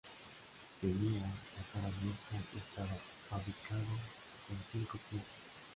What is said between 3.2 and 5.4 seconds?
fabricado con cinco piezas.